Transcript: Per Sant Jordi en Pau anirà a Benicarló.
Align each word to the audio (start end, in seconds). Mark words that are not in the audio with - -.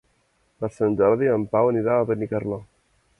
Per 0.63 0.69
Sant 0.77 0.95
Jordi 1.01 1.29
en 1.33 1.45
Pau 1.53 1.69
anirà 1.73 1.99
a 1.99 2.09
Benicarló. 2.13 2.59